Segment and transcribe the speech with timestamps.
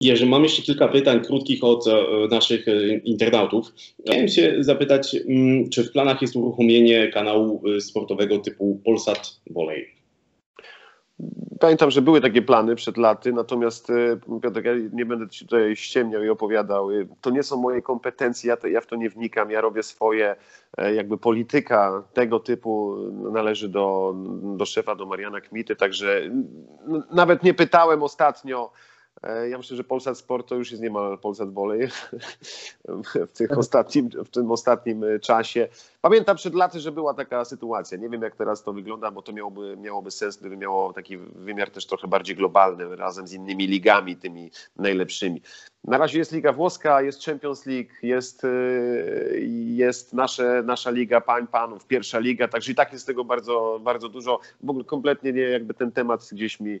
[0.00, 1.92] Jerzy, mam jeszcze kilka pytań krótkich od e,
[2.30, 3.72] naszych e, internautów.
[4.00, 9.86] Chciałem się zapytać, mm, czy w planach jest uruchomienie kanału e, sportowego typu Polsat Volley?
[11.60, 13.88] Pamiętam, że były takie plany przed laty, natomiast
[14.64, 16.88] ja nie będę ci tutaj ściemniał i opowiadał.
[17.20, 20.36] To nie są moje kompetencje, ja, to, ja w to nie wnikam, ja robię swoje,
[20.94, 22.96] jakby polityka tego typu
[23.32, 24.14] należy do,
[24.56, 26.30] do szefa, do Mariana Kmity, także
[27.12, 28.70] nawet nie pytałem ostatnio,
[29.50, 31.88] ja myślę, że Polsat Sport to już jest niemal Polsat Volley
[33.28, 35.68] w, tych ostatnim, w tym ostatnim e, czasie.
[36.00, 37.98] Pamiętam przed laty, że była taka sytuacja.
[37.98, 41.70] Nie wiem, jak teraz to wygląda, bo to miałoby, miałoby sens, gdyby miało taki wymiar
[41.70, 45.42] też trochę bardziej globalny, razem z innymi ligami, tymi najlepszymi.
[45.84, 48.48] Na razie jest Liga Włoska, jest Champions League, jest, e,
[49.64, 54.08] jest nasze, nasza Liga Pań Panów, pierwsza liga, także i tak jest tego bardzo, bardzo
[54.08, 54.40] dużo.
[54.60, 56.80] W ogóle kompletnie nie, jakby ten temat gdzieś mi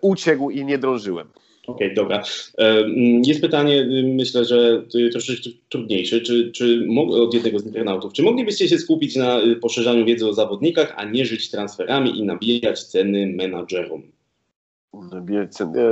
[0.00, 1.28] uciekł i nie drążyłem.
[1.66, 2.22] Okej, okay, dobra.
[2.58, 2.90] E,
[3.26, 8.12] jest pytanie, y, myślę, że troszeczkę trudniejsze, czy, czy od jednego z internautów.
[8.12, 12.22] Czy moglibyście się skupić na y, poszerzaniu wiedzy o zawodnikach, a nie żyć transferami i
[12.22, 14.02] nabijać ceny menadżerom?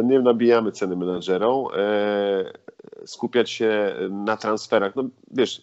[0.04, 1.66] Nie nabijamy ceny menadżerom.
[1.76, 2.52] E,
[3.04, 4.96] skupiać się na transferach.
[4.96, 5.62] No wiesz,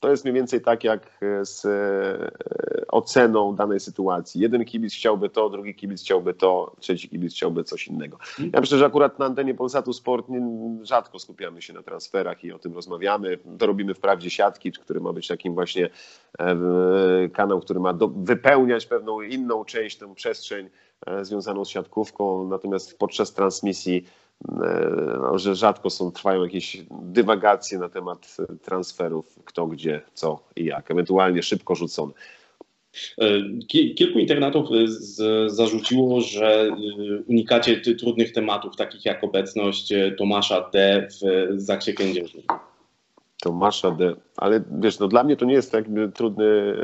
[0.00, 4.40] to jest mniej więcej tak jak z e, oceną danej sytuacji.
[4.40, 8.18] Jeden kibic chciałby to, drugi kibic chciałby to, trzeci kibic chciałby coś innego.
[8.52, 10.26] Ja myślę, że akurat na antenie Polsatu Sport
[10.82, 13.38] rzadko skupiamy się na transferach i o tym rozmawiamy.
[13.58, 15.90] To robimy wprawdzie siatki, który ma być takim właśnie
[16.38, 20.68] e, kanał, który ma wypełniać pewną inną część, tę przestrzeń
[21.06, 24.19] e, związaną z siatkówką, natomiast podczas transmisji E,
[25.18, 30.90] no, że rzadko są, trwają jakieś dywagacje na temat transferów, kto gdzie, co i jak,
[30.90, 32.12] ewentualnie szybko rzucone.
[33.18, 33.42] E,
[33.96, 36.76] kilku internatów e, zarzuciło, że
[37.26, 41.08] unikacie trudnych tematów, takich jak obecność Tomasza D.
[41.10, 42.42] w Zaksie Kędzierzy.
[43.40, 44.14] Tomasza D.
[44.36, 45.84] Ale wiesz, no dla mnie to nie jest tak
[46.14, 46.74] trudny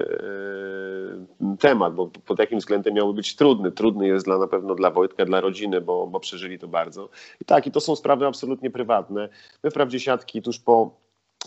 [1.60, 3.72] temat, bo pod jakim względem miałby być trudny.
[3.72, 7.08] Trudny jest dla, na pewno dla Wojtka, dla rodziny, bo, bo przeżyli to bardzo.
[7.40, 9.28] I tak, i to są sprawy absolutnie prywatne.
[9.62, 10.90] My wprawdzie siatki tuż po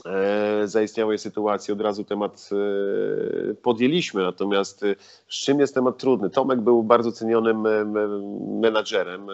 [0.05, 4.95] e, zaistniałej sytuacji od razu temat e, podjęliśmy, natomiast e,
[5.27, 6.29] z czym jest temat trudny?
[6.29, 7.85] Tomek był bardzo cenionym e,
[8.61, 9.33] menadżerem, e,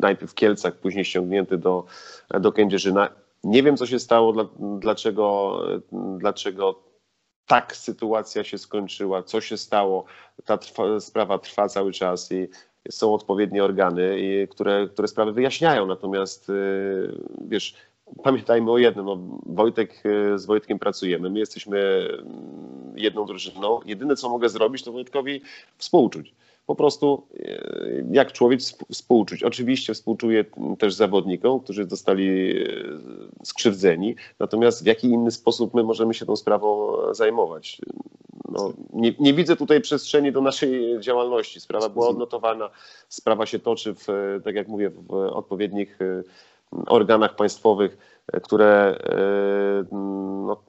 [0.00, 1.84] najpierw w Kielcach, później ściągnięty do,
[2.40, 3.23] do Kędzierzyna.
[3.44, 4.32] Nie wiem, co się stało,
[4.78, 5.58] dlaczego,
[6.18, 6.82] dlaczego
[7.46, 10.04] tak sytuacja się skończyła, co się stało.
[10.44, 12.48] Ta trwa, sprawa trwa cały czas i
[12.90, 14.18] są odpowiednie organy,
[14.50, 15.86] które, które sprawy wyjaśniają.
[15.86, 17.74] Natomiast yy, wiesz,
[18.22, 23.80] pamiętajmy o jednym, no, Wojtek, yy, z Wojtkiem pracujemy, my jesteśmy yy, jedną drużyną.
[23.86, 25.40] Jedyne, co mogę zrobić, to Wojtkowi
[25.78, 26.34] współczuć
[26.66, 28.60] po prostu e, jak człowiek
[28.92, 29.42] współczuć.
[29.42, 30.44] Oczywiście współczuję
[30.78, 32.64] też zawodnikom, którzy zostali e,
[33.44, 37.80] skrzywdzeni, natomiast w jaki inny sposób my możemy się tą sprawą zajmować?
[38.48, 41.60] No, nie, nie, widzę tutaj przestrzeni do naszej działalności.
[41.60, 42.70] Sprawa była odnotowana,
[43.08, 44.06] sprawa się toczy, w,
[44.44, 46.22] tak jak mówię, w odpowiednich e,
[46.86, 47.98] organach państwowych,
[48.42, 48.98] które
[49.92, 50.62] no,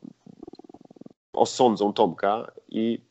[1.34, 3.02] osądzą Tomka i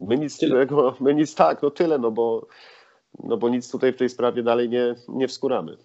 [0.00, 0.66] My nic, tyle.
[1.00, 2.46] my nic tak, no tyle, no bo,
[3.24, 5.76] no bo nic tutaj w tej sprawie dalej nie, nie wskuramy.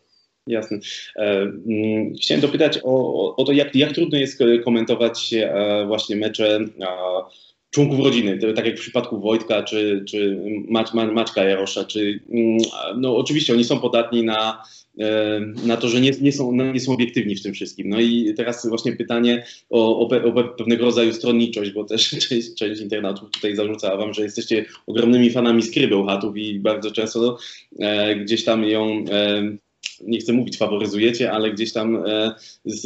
[0.48, 0.80] Jasne.
[1.16, 6.60] E, mm, chciałem dopytać o, o to, jak, jak trudno jest komentować e, właśnie mecze
[7.76, 12.58] członków rodziny, tak jak w przypadku Wojtka czy, czy Macz, Maćka Jarosza, czy mm,
[12.98, 14.64] no oczywiście oni są podatni na,
[15.00, 17.90] e, na to, że nie, nie, są, nie są obiektywni w tym wszystkim.
[17.90, 22.56] No i teraz właśnie pytanie o, o, pe, o pewnego rodzaju stronniczość, bo też część,
[22.56, 27.38] część internautów tutaj zarzucała wam, że jesteście ogromnymi fanami skrybeł chatów i bardzo często
[27.80, 29.58] e, gdzieś tam ją e,
[30.02, 32.36] nie chcę mówić faworyzujecie, ale gdzieś tam e,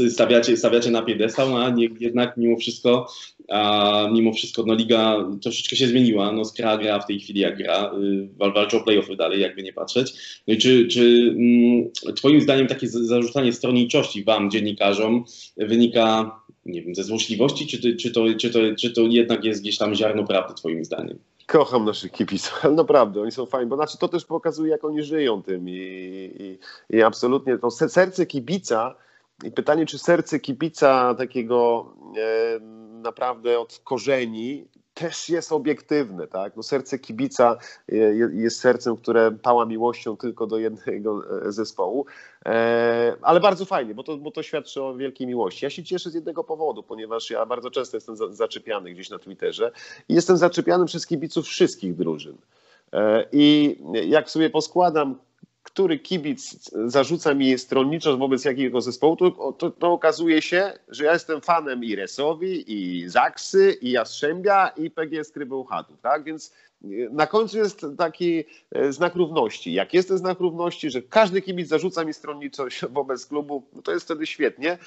[0.09, 3.07] stawiacie, stawiacie na piedestał, a nie, jednak mimo wszystko,
[3.49, 6.31] a mimo wszystko no, liga troszeczkę się zmieniła.
[6.31, 9.73] No, Skra gra w tej chwili jak gra, y, walczy o playoffy dalej, jakby nie
[9.73, 10.13] patrzeć.
[10.47, 15.23] No i czy, czy mm, twoim zdaniem takie zarzucanie stronniczości wam, dziennikarzom,
[15.57, 19.61] wynika nie wiem, ze złośliwości, czy, ty, czy, to, czy, to, czy to jednak jest
[19.61, 21.19] gdzieś tam ziarno prawdy twoim zdaniem?
[21.49, 25.43] Kocham naszych kibiców, naprawdę, oni są fajni, bo znaczy to też pokazuje, jak oni żyją
[25.43, 26.59] tym i,
[26.89, 28.95] i, i absolutnie to serce kibica
[29.43, 31.85] i pytanie, czy serce kibica takiego
[32.17, 32.59] e,
[33.01, 34.67] naprawdę od korzeni
[34.99, 36.55] też jest obiektywne, tak?
[36.55, 37.57] No serce kibica
[37.91, 37.95] e,
[38.33, 42.05] jest sercem, które pała miłością tylko do jednego e, zespołu,
[42.45, 45.65] e, ale bardzo fajnie, bo to, bo to świadczy o wielkiej miłości.
[45.65, 49.71] Ja się cieszę z jednego powodu, ponieważ ja bardzo często jestem zaczepiany gdzieś na Twitterze
[50.09, 52.37] i jestem zaczepiany przez kibiców wszystkich drużyn.
[53.31, 55.15] I jak sobie poskładam
[55.79, 61.13] który kibic zarzuca mi stronniczość wobec jakiego zespołu, to, to, to okazuje się, że ja
[61.13, 66.23] jestem fanem i Resowi, i Zaksy, i Jastrzębia, i PGS Krybełchatów, tak?
[66.23, 66.53] Więc
[67.11, 69.73] na końcu jest taki e, znak równości.
[69.73, 73.91] Jak jest ten znak równości, że każdy kibic zarzuca mi stronniczość wobec klubu, no to
[73.91, 74.77] jest wtedy świetnie.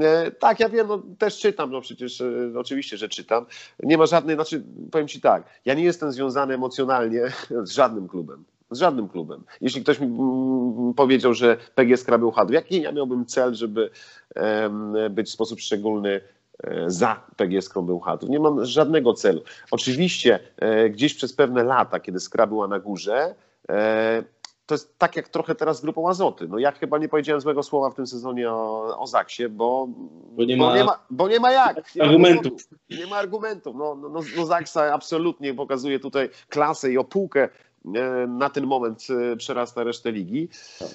[0.00, 3.46] E, tak, ja wiem, no, też czytam, no przecież e, oczywiście, że czytam.
[3.82, 7.22] Nie ma żadnej, znaczy powiem Ci tak, ja nie jestem związany emocjonalnie
[7.64, 8.44] z żadnym klubem.
[8.70, 9.44] Z żadnym klubem.
[9.60, 13.90] Jeśli ktoś mi mm, powiedział, że PGS Krabeł Chadów, jaki ja miałbym cel, żeby
[15.10, 16.20] być w sposób szczególny
[16.64, 18.28] E, za PGS Bełchatów.
[18.28, 19.42] Nie mam żadnego celu.
[19.70, 23.34] Oczywiście e, gdzieś przez pewne lata, kiedy Skra była na górze,
[23.68, 24.22] e,
[24.66, 26.48] to jest tak jak trochę teraz z grupą Azoty.
[26.48, 29.88] No ja chyba nie powiedziałem złego słowa w tym sezonie o, o Zaksie, bo,
[30.36, 31.94] bo, nie, ma, bo, nie, ma, bo nie ma jak.
[31.94, 32.68] Nie argumentów.
[32.90, 33.76] Ma nie ma argumentów.
[33.76, 37.67] No, no, no, no Zaksa absolutnie pokazuje tutaj klasę i opułkę E,
[38.28, 40.48] na ten moment e, przerasta resztę ligi.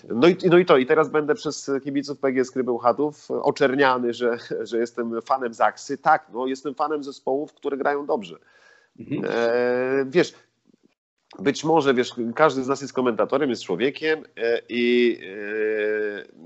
[0.10, 4.78] No i, no i to, i teraz będę przez kibiców PGS Krybełchatów oczerniany, że, że
[4.78, 5.98] jestem fanem Zaksy.
[5.98, 8.38] Tak, no jestem fanem zespołów, które grają dobrze.
[9.00, 9.25] Mhm.
[9.25, 10.34] E, wiesz,
[11.39, 15.18] być może, wiesz, każdy z nas jest komentatorem, jest człowiekiem e, i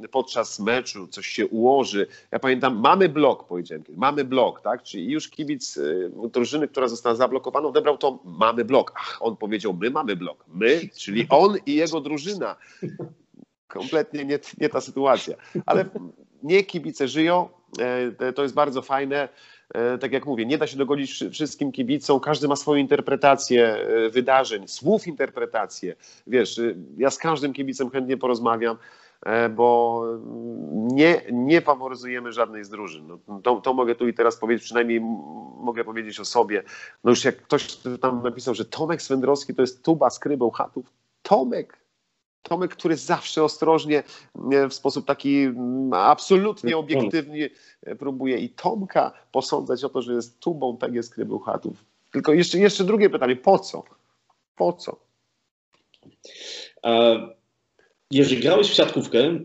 [0.03, 2.07] e, podczas meczu coś się ułoży.
[2.31, 4.83] Ja pamiętam, mamy blok, powiedziałem, mamy blok, tak?
[4.83, 8.91] Czyli już kibic e, drużyny, która została zablokowana, odebrał to mamy blok.
[8.95, 10.45] Ach, on powiedział, my mamy blok.
[10.47, 12.55] My, czyli on i jego drużyna.
[13.67, 15.35] Kompletnie nie, nie ta sytuacja.
[15.65, 15.85] Ale
[16.43, 17.49] nie kibice żyją,
[18.35, 19.29] to jest bardzo fajne.
[19.77, 24.09] E, tak jak mówię, nie da się dogodzić wszystkim kibicom, każdy ma swoją interpretację e,
[24.09, 25.95] wydarzeń, słów interpretację.
[26.27, 28.77] Wiesz, e, ja z każdym kibicem chętnie porozmawiam,
[29.55, 30.03] bo
[30.71, 33.07] nie, nie faworyzujemy żadnej z drużyn.
[33.07, 35.01] No, to, to, mogę tu i teraz powiedzieć, przynajmniej
[35.59, 36.63] mogę powiedzieć o sobie.
[37.03, 40.85] No już jak ktoś tam napisał, że Tomek Swędrowski to jest tuba z krybą chatów.
[41.21, 41.77] Tomek
[42.41, 44.03] Tomek, który zawsze ostrożnie,
[44.69, 47.49] w sposób taki mm, absolutnie obiektywnie
[47.99, 51.85] próbuje i Tomka posądzać o to, że jest tubą PGS Krybełchatów.
[52.11, 53.83] Tylko jeszcze, jeszcze drugie pytanie, po co?
[54.55, 54.99] Po co?
[58.11, 59.39] Jeżeli grałeś w siatkówkę,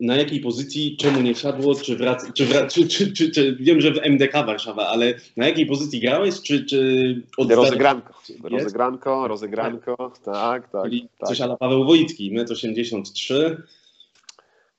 [0.00, 3.80] na jakiej pozycji, czemu nie wsiadło, czy, wrac, czy, wrac, czy, czy, czy, czy, wiem,
[3.80, 10.12] że w MDK Warszawa, ale na jakiej pozycji grałeś, czy, czy od rozegranko, rozegranko, rozegranko,
[10.24, 10.84] tak, tak.
[10.84, 11.28] Czyli tak.
[11.28, 13.62] coś ala Paweł Wojtki, 1,83 m.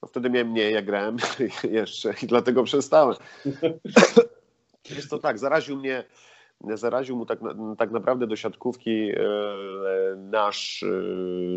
[0.01, 1.17] No wtedy miałem mniej, jak grałem
[1.71, 3.15] jeszcze i dlatego przestałem.
[4.95, 6.03] Jest to tak, zaraził mnie
[6.63, 7.40] zaraził mu tak,
[7.78, 9.16] tak naprawdę do siatkówki e,
[10.16, 10.88] nasz e,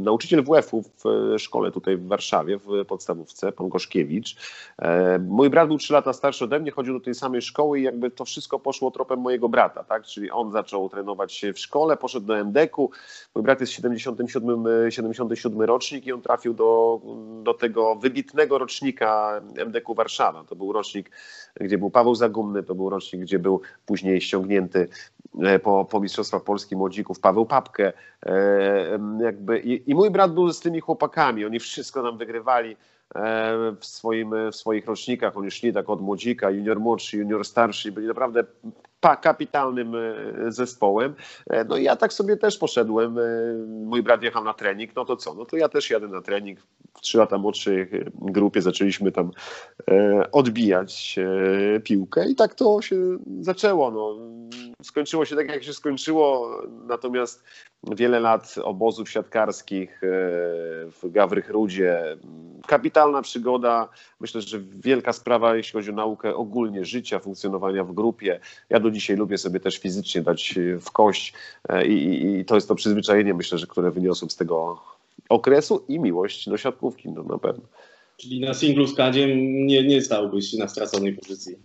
[0.00, 1.04] nauczyciel WF-u w
[1.38, 4.36] szkole tutaj w Warszawie, w podstawówce, pan Goszkiewicz.
[4.78, 7.82] E, mój brat był trzy lata starszy ode mnie, chodził do tej samej szkoły i
[7.82, 10.02] jakby to wszystko poszło tropem mojego brata, tak?
[10.02, 12.90] Czyli on zaczął trenować w szkole, poszedł do MDK-u.
[13.34, 17.00] Mój brat jest 77, 77 rocznik i on trafił do,
[17.42, 20.44] do tego wybitnego rocznika MDK-u Warszawa.
[20.44, 21.10] To był rocznik,
[21.60, 24.87] gdzie był Paweł Zagumny, to był rocznik, gdzie był później ściągnięty E,
[25.62, 27.92] po, po Mistrzostwach Polski Młodzików, Paweł Papkę.
[28.26, 32.76] E, jakby, i, I mój brat był z tymi chłopakami, oni wszystko nam wygrywali e,
[33.80, 35.36] w, swoim, w swoich rocznikach.
[35.36, 38.44] Oni szli tak od młodzika, junior młodszy, junior starszy, byli naprawdę
[39.00, 39.92] kapitalnym
[40.48, 41.14] zespołem.
[41.68, 43.18] No i ja tak sobie też poszedłem.
[43.84, 45.34] Mój brat jechał na trening, no to co?
[45.34, 46.58] No to ja też jadę na trening.
[46.94, 49.30] W trzy lata młodszej grupie zaczęliśmy tam
[50.32, 51.16] odbijać
[51.84, 52.96] piłkę i tak to się
[53.40, 53.90] zaczęło.
[53.90, 54.16] No
[54.82, 56.50] skończyło się tak, jak się skończyło,
[56.86, 57.44] natomiast
[57.96, 60.06] wiele lat obozów siatkarskich e,
[60.90, 62.16] w Gawrych Rudzie.
[62.66, 63.88] Kapitalna przygoda.
[64.20, 68.40] Myślę, że wielka sprawa, jeśli chodzi o naukę ogólnie życia, funkcjonowania w grupie.
[68.70, 71.32] Ja do dzisiaj lubię sobie też fizycznie dać w kość
[71.68, 74.80] e, i, i to jest to przyzwyczajenie, myślę, że które wyniosłem z tego
[75.28, 77.64] okresu i miłość do siatkówki, no na pewno.
[78.16, 79.30] Czyli na singlu z Kadziem
[79.66, 81.56] nie, nie stałbyś na straconej pozycji.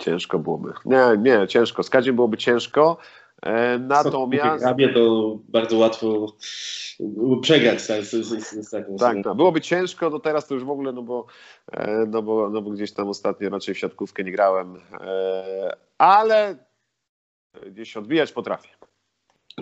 [0.00, 0.72] Ciężko byłoby.
[0.84, 1.82] Nie, nie, ciężko.
[1.82, 2.96] Z Kadziem byłoby ciężko.
[3.42, 4.64] E, natomiast.
[4.64, 6.36] Grabie to bardzo łatwo
[7.42, 8.96] przegrać z, z, z, z taką.
[8.96, 11.26] Tak, tak, byłoby ciężko, no teraz to już w ogóle, no bo,
[11.72, 16.56] e, no bo, no bo gdzieś tam ostatnio raczej w siatkówkę nie grałem, e, ale
[17.66, 18.68] gdzieś odbijać potrafię.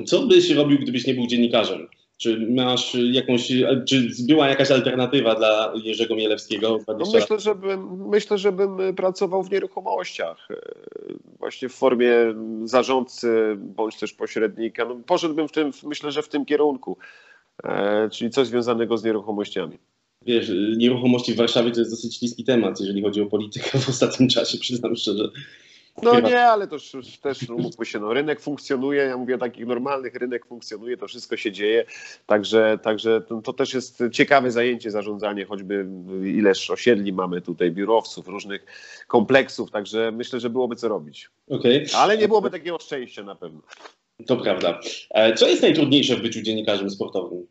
[0.07, 1.88] Co byś robił, gdybyś nie był dziennikarzem?
[2.19, 3.52] Czy masz jakąś,
[3.88, 6.78] czy była jakaś alternatywa dla Jerzego Mielewskiego?
[6.88, 10.57] No myślę, że bym, myślę, że bym pracował w nieruchomościach, e,
[11.38, 12.12] właśnie w formie
[12.64, 14.85] zarządcy bądź też pośrednika.
[14.85, 16.97] No, poszedłbym w tym, myślę, że w tym kierunku,
[17.64, 19.78] e, czyli coś związanego z nieruchomościami.
[20.23, 24.28] Wiesz, nieruchomości w Warszawie to jest dosyć śliski temat, jeżeli chodzi o politykę w ostatnim
[24.28, 25.31] czasie, przyznam szczerze.
[26.03, 26.76] No nie, ale to
[27.23, 31.37] też umówmy się, no, rynek funkcjonuje, ja mówię o takich normalnych, rynek funkcjonuje, to wszystko
[31.37, 31.85] się dzieje,
[32.26, 35.87] także, także to, to, też jest ciekawe zajęcie zarządzanie, choćby
[36.25, 38.67] ileż osiedli mamy tutaj, biurowców, różnych
[39.07, 41.31] kompleksów, także myślę, że byłoby co robić.
[41.49, 41.87] Okay.
[41.97, 43.61] Ale nie byłoby takiego szczęścia na pewno.
[44.26, 44.81] To prawda.
[45.11, 47.47] E, co jest najtrudniejsze w byciu dziennikarzem sportowym?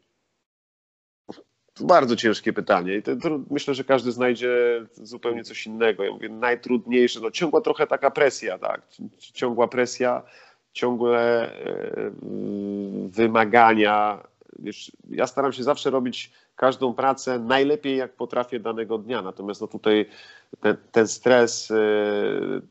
[1.82, 4.50] Bardzo ciężkie pytanie i to, to myślę, że każdy znajdzie
[4.94, 6.04] zupełnie coś innego.
[6.04, 8.82] Ja mówię, najtrudniejsze, no ciągła trochę taka presja, tak,
[9.20, 10.24] ciągła presja,
[10.74, 12.12] ciągłe e,
[13.08, 14.24] wymagania.
[14.60, 19.22] Wiesz, ja staram się zawsze robić każdą pracę najlepiej, jak potrafię danego dnia.
[19.22, 20.06] Natomiast no tutaj
[20.60, 21.76] ten, ten stres, e,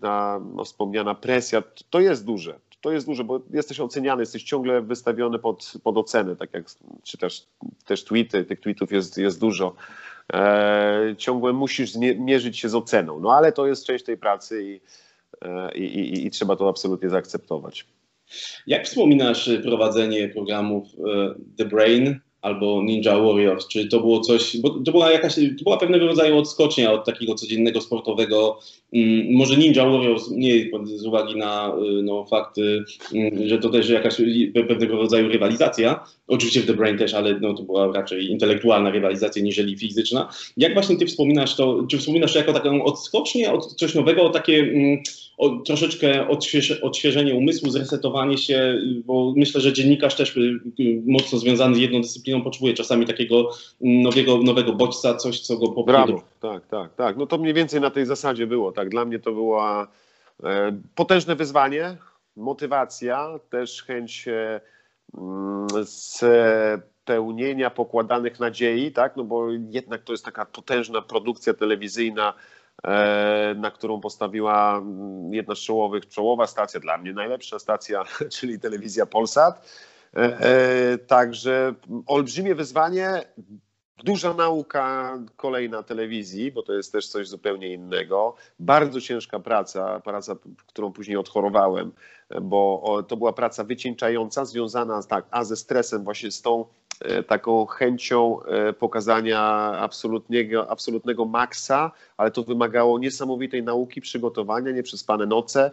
[0.01, 4.83] ta no, wspomniana presja, to jest duże to jest duże, bo jesteś oceniany, jesteś ciągle
[4.83, 6.65] wystawiony pod, pod ocenę, tak jak
[7.03, 7.43] czytasz
[7.87, 9.75] też tweety, tych tweetów jest, jest dużo.
[10.33, 14.81] E, ciągle musisz mierzyć się z oceną, no ale to jest część tej pracy i,
[15.43, 17.87] e, i, i, i trzeba to absolutnie zaakceptować.
[18.67, 24.71] Jak wspominasz prowadzenie programów e, The Brain, albo Ninja Warriors, czy to było coś, bo
[24.71, 28.59] to była jakaś, to była pewnego rodzaju odskocznia od takiego codziennego sportowego,
[28.93, 32.57] mm, może Ninja Warriors mniej z uwagi na y, no, fakt,
[33.15, 34.17] mm, że to też jakaś
[34.69, 39.43] pewnego rodzaju rywalizacja, oczywiście w The Brain też, ale no, to była raczej intelektualna rywalizacja
[39.43, 40.29] niżeli fizyczna.
[40.57, 44.59] Jak właśnie ty wspominasz to, czy wspominasz to jako taką odskocznię od coś nowego, takie
[44.59, 44.99] mm,
[45.39, 50.41] o, troszeczkę odśwież, odświeżenie umysłu, zresetowanie się, bo myślę, że dziennikarz też y,
[50.81, 53.51] y, mocno związany z jedną dyscypliną potrzebuje czasami takiego
[53.81, 55.93] nowego, nowego bodźca, coś, co go popchnie.
[55.93, 57.17] Brawo, tak, tak, tak.
[57.17, 58.89] No to mniej więcej na tej zasadzie było, tak.
[58.89, 59.89] Dla mnie to była
[60.45, 61.97] e, potężne wyzwanie,
[62.37, 64.74] motywacja, też chęć e, mm,
[65.85, 72.35] spełnienia pokładanych nadziei, tak, no bo jednak to jest taka potężna produkcja telewizyjna,
[72.83, 78.05] E, na którą postawiła mm, jedna z czołowych, czołowa stacja, dla mnie najlepsza stacja,
[78.35, 79.69] czyli telewizja Polsat.
[80.17, 81.75] E, e, także
[82.07, 83.23] olbrzymie wyzwanie,
[84.03, 88.35] Duża nauka kolejna telewizji, bo to jest też coś zupełnie innego.
[88.59, 90.37] Bardzo ciężka praca, praca,
[90.67, 91.93] którą później odchorowałem,
[92.43, 96.65] bo to była praca wycieńczająca, związana tak, a ze stresem, właśnie z tą
[97.01, 99.41] E, taką chęcią e, pokazania
[99.79, 105.71] absolutnego, absolutnego maksa, ale to wymagało niesamowitej nauki, przygotowania, nieprzespane noce,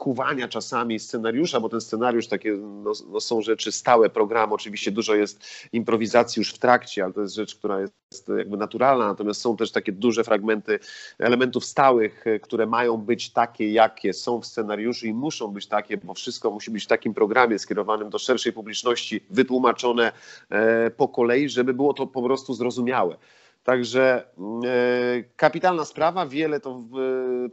[0.00, 4.90] e, kuwania czasami scenariusza, bo ten scenariusz takie no, no są rzeczy stałe, program, oczywiście
[4.90, 9.40] dużo jest improwizacji już w trakcie, ale to jest rzecz, która jest jakby naturalna, natomiast
[9.40, 10.78] są też takie duże fragmenty
[11.18, 16.14] elementów stałych, które mają być takie, jakie są w scenariuszu i muszą być takie, bo
[16.14, 20.12] wszystko musi być w takim programie skierowanym do szerszej publiczności, wytłumaczone
[20.50, 23.16] e, po kolei, żeby było to po prostu zrozumiałe.
[23.64, 24.24] Także
[24.64, 26.82] e, kapitalna sprawa, wiele to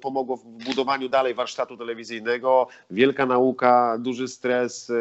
[0.02, 4.94] pomogło w budowaniu dalej warsztatu telewizyjnego, wielka nauka, duży stres, e,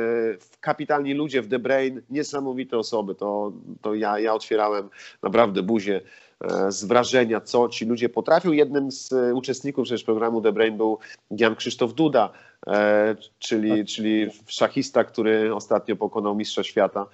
[0.61, 4.89] kapitalni ludzie w The Brain, niesamowite osoby, to, to ja, ja otwierałem
[5.23, 6.01] naprawdę buzię
[6.41, 8.53] e, z wrażenia, co ci ludzie potrafią.
[8.53, 10.99] Jednym z uczestników przecież programu The Brain był
[11.31, 12.33] Jan Krzysztof Duda,
[13.39, 17.07] czyli, czyli szachista, który ostatnio pokonał mistrza świata.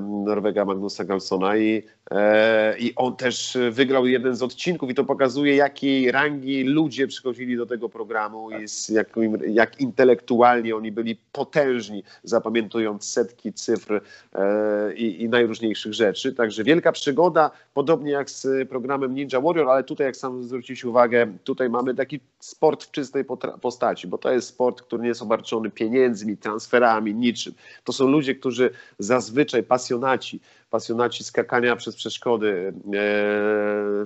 [0.00, 5.56] Norwega Magnusa Galsona i, e, i on też wygrał jeden z odcinków i to pokazuje
[5.56, 12.02] jakiej rangi ludzie przychodzili do tego programu i z jakim, jak intelektualnie oni byli potężni,
[12.24, 14.00] zapamiętując setki cyfr
[14.34, 16.34] e, i, i najróżniejszych rzeczy.
[16.34, 21.26] Także wielka przygoda, podobnie jak z programem Ninja Warrior, ale tutaj jak sam zwróciłeś uwagę,
[21.44, 23.24] tutaj mamy taki sport w czystej
[23.60, 27.52] postaci, bo to jest sport, który nie jest obarczony pieniędzmi, transferami, niczym.
[27.84, 34.04] To są ludzie, którzy zazwyczaj zazwyczaj pasjonaci, pasjonaci skakania przez przeszkody, e,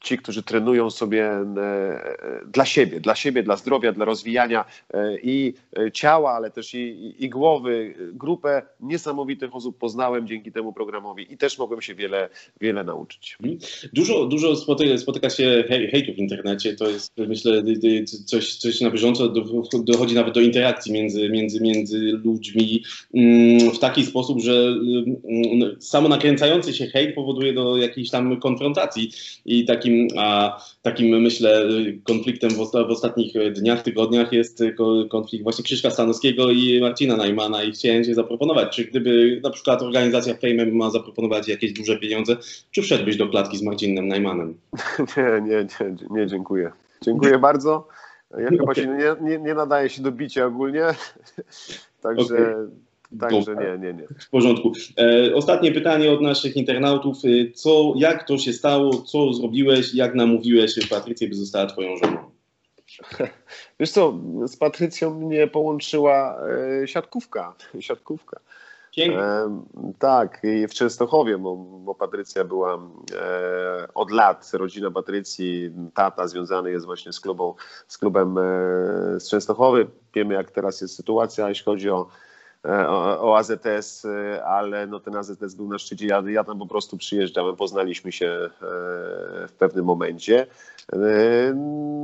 [0.00, 1.46] ci, którzy trenują sobie e,
[2.46, 4.64] dla siebie, dla siebie, dla zdrowia, dla rozwijania
[4.94, 5.54] e, i
[5.92, 7.94] ciała, ale też i, i głowy.
[8.12, 12.28] Grupę niesamowitych osób poznałem dzięki temu programowi i też mogłem się wiele,
[12.60, 13.36] wiele nauczyć.
[13.42, 13.58] Mhm.
[13.92, 16.76] Dużo, dużo spotyka, się hejtu w internecie.
[16.76, 17.62] To jest, myślę,
[18.24, 19.28] coś, coś na bieżąco
[19.84, 22.82] dochodzi nawet do interakcji między, między, między ludźmi
[23.14, 24.76] mm, w taki sposób, że
[25.24, 29.10] mm, samo nakręcający się hejt powoduje do jakiejś tam konfrontacji
[29.44, 31.68] i takim a takim, myślę,
[32.04, 34.62] konfliktem w, w ostatnich dniach, tygodniach jest
[35.10, 39.82] konflikt właśnie Krzyszka Stanowskiego i Marcina Najmana i chciałem Cię zaproponować, czy gdyby na przykład
[39.82, 42.36] organizacja Fame ma zaproponować jakieś duże pieniądze,
[42.70, 44.54] czy wszedłbyś do klatki z Marcinem Najmanem?
[45.16, 46.72] Nie, nie, nie, nie dziękuję.
[47.02, 47.88] Dziękuję bardzo.
[48.38, 50.84] Ja chyba się nie, nie, nie nadaję się do bicia ogólnie,
[52.02, 52.34] także...
[52.34, 52.85] Okay
[53.20, 54.06] Także nie, nie, nie.
[54.20, 54.72] W porządku.
[54.98, 57.16] E, ostatnie pytanie od naszych internautów.
[57.24, 58.92] E, co, jak to się stało?
[58.92, 59.94] Co zrobiłeś?
[59.94, 62.18] Jak namówiłeś Patrycję, by została twoją żoną?
[63.80, 66.38] Wiesz co, z Patrycją mnie połączyła
[66.82, 67.54] e, siatkówka.
[67.80, 68.40] siatkówka.
[68.98, 69.62] E,
[69.98, 76.70] tak, i w Częstochowie, bo, bo Patrycja była e, od lat, rodzina Patrycji, tata związany
[76.70, 77.54] jest właśnie z, klubą,
[77.88, 78.42] z klubem e,
[79.20, 79.86] z Częstochowy.
[80.14, 82.08] Wiemy, jak teraz jest sytuacja, jeśli chodzi o
[82.66, 86.06] o, o AZS, e, ale no ten AZS był na szczycie.
[86.06, 88.48] Ja, ja tam po prostu przyjeżdżałem, poznaliśmy się e,
[89.48, 90.46] w pewnym momencie.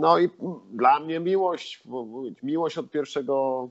[0.00, 0.30] No i
[0.72, 1.82] dla mnie miłość,
[2.42, 3.68] miłość od pierwszego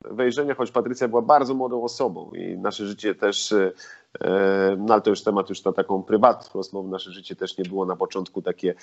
[0.00, 3.54] wejrzenia, choć Patrycja była bardzo młodą osobą i nasze życie też,
[4.78, 7.86] no ale to już temat już na taką prywatną rozmowę, nasze życie też nie było
[7.86, 8.74] na początku takie,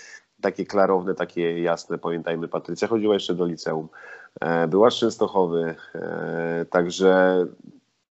[0.41, 1.97] takie klarowne, takie jasne.
[1.97, 3.87] Pamiętajmy, Patrycja chodziła jeszcze do liceum.
[4.41, 7.45] E, była z Częstochowy, e, także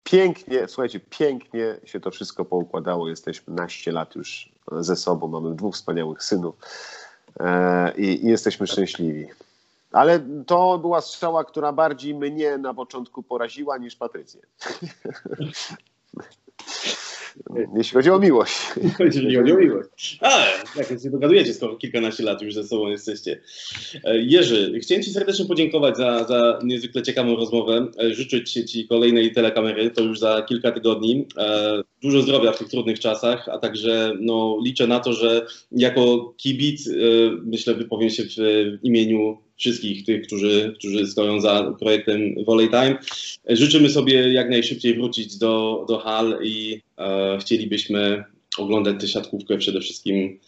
[0.04, 3.08] pięknie, słuchajcie, pięknie się to wszystko poukładało.
[3.08, 6.54] Jesteśmy naście lat już ze sobą, mamy dwóch wspaniałych synów
[7.40, 9.28] e, i, i jesteśmy szczęśliwi.
[9.92, 14.40] Ale to była strzała, która bardziej mnie na początku poraziła niż Patrycję.
[17.76, 18.54] Jeśli chodzi o miłość.
[19.00, 20.18] Jeśli chodzi o miłość.
[20.20, 20.46] Ale
[20.76, 23.40] jak się dogadujecie, skoro kilkanaście lat już ze sobą jesteście.
[24.04, 27.86] E, Jerzy, chciałem Ci serdecznie podziękować za, za niezwykle ciekawą rozmowę.
[28.02, 31.26] E, życzyć Ci kolejnej telekamery, to już za kilka tygodni.
[31.38, 36.34] E, dużo zdrowia w tych trudnych czasach, a także no, liczę na to, że jako
[36.36, 36.90] kibic
[37.44, 42.98] myślę wypowiem się w imieniu wszystkich tych, którzy, którzy stoją za projektem Volley Time.
[43.48, 48.24] Życzymy sobie jak najszybciej wrócić do, do hal i e, chcielibyśmy
[48.58, 50.38] oglądać tę siatkówkę przede wszystkim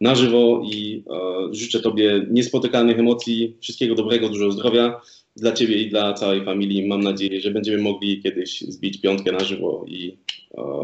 [0.00, 5.00] na żywo i e, życzę Tobie niespotykanych emocji, wszystkiego dobrego, dużo zdrowia
[5.36, 6.88] dla Ciebie i dla całej familii.
[6.88, 10.18] Mam nadzieję, że będziemy mogli kiedyś zbić piątkę na żywo i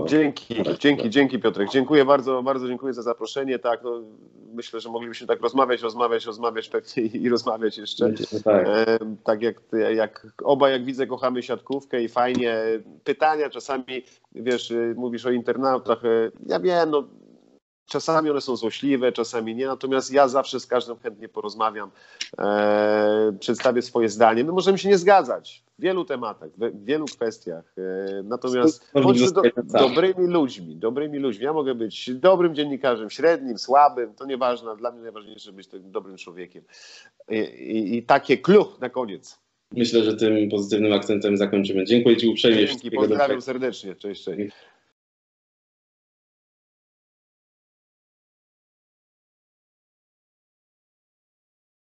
[0.06, 1.68] Dzięki, dzięki, dzięki Piotrek.
[1.70, 3.58] Dziękuję bardzo, bardzo dziękuję za zaproszenie.
[3.58, 4.02] Tak, no,
[4.54, 8.12] myślę, że moglibyśmy tak rozmawiać, rozmawiać, rozmawiać pewnie i, rozmawiać jeszcze.
[8.44, 9.60] Tak, e, tak jak,
[9.94, 12.56] jak oba, jak widzę, kochamy siatkówkę i fajnie.
[13.04, 14.02] Pytania czasami,
[14.34, 16.04] wiesz, mówisz o internautach.
[16.04, 17.08] E, ja wiem, no
[17.90, 21.90] Czasami one są złośliwe, czasami nie, natomiast ja zawsze z każdym chętnie porozmawiam,
[22.38, 24.44] e, przedstawię swoje zdanie.
[24.44, 29.42] My możemy się nie zgadzać w wielu tematach, w wielu kwestiach, e, natomiast bądźmy do,
[29.64, 31.44] dobrymi ludźmi, dobrymi ludźmi.
[31.44, 36.16] Ja mogę być dobrym dziennikarzem, średnim, słabym, to nieważne, dla mnie najważniejsze być tym dobrym
[36.16, 36.64] człowiekiem.
[37.28, 39.38] I, i, i takie kluch na koniec.
[39.72, 41.84] Myślę, że tym pozytywnym akcentem zakończymy.
[41.84, 42.66] Dziękuję Ci uprzejmie.
[42.66, 43.94] Dzięki, pozdrawiam serdecznie.
[43.94, 44.52] Cześć, cześć.